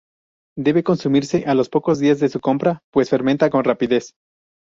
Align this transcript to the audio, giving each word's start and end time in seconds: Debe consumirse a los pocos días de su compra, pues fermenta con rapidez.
Debe 0.57 0.83
consumirse 0.83 1.43
a 1.45 1.53
los 1.53 1.69
pocos 1.69 1.99
días 1.99 2.19
de 2.19 2.27
su 2.29 2.39
compra, 2.39 2.81
pues 2.91 3.11
fermenta 3.11 3.51
con 3.51 3.63
rapidez. 3.63 4.15